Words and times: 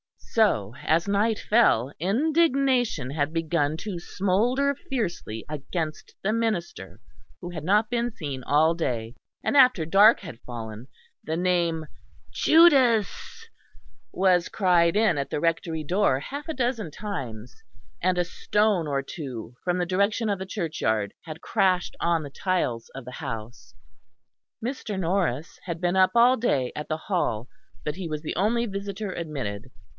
So 0.17 0.75
as 0.83 1.07
night 1.09 1.37
fell, 1.37 1.91
indignation 1.99 3.11
had 3.11 3.33
begun 3.33 3.75
to 3.77 3.99
smoulder 3.99 4.73
fiercely 4.89 5.45
against 5.49 6.15
the 6.23 6.31
minister, 6.33 7.01
who 7.39 7.49
had 7.51 7.65
not 7.65 7.89
been 7.89 8.11
seen 8.11 8.41
all 8.43 8.73
day; 8.73 9.13
and 9.43 9.55
after 9.57 9.85
dark 9.85 10.21
had 10.21 10.39
fallen 10.39 10.87
the 11.21 11.35
name 11.37 11.85
"Judas" 12.31 13.47
was 14.13 14.47
cried 14.47 14.95
in 14.95 15.17
at 15.17 15.29
the 15.29 15.41
Rectory 15.41 15.83
door 15.83 16.19
half 16.21 16.47
a 16.47 16.53
dozen 16.53 16.89
times, 16.91 17.61
and 18.01 18.17
a 18.17 18.23
stone 18.23 18.87
or 18.87 19.03
two 19.03 19.55
from 19.65 19.77
the 19.77 19.85
direction 19.85 20.29
of 20.29 20.39
the 20.39 20.45
churchyard 20.45 21.13
had 21.25 21.41
crashed 21.41 21.95
on 21.99 22.23
the 22.23 22.31
tiles 22.31 22.89
of 22.95 23.03
the 23.03 23.11
house. 23.19 23.75
Mr. 24.65 24.97
Norris 24.97 25.59
had 25.65 25.81
been 25.81 25.97
up 25.97 26.11
all 26.15 26.37
day 26.37 26.71
at 26.75 26.87
the 26.87 26.97
Hall, 26.97 27.49
but 27.83 27.95
he 27.95 28.07
was 28.07 28.23
the 28.23 28.35
only 28.35 28.65
visitor 28.65 29.11
admitted. 29.11 29.69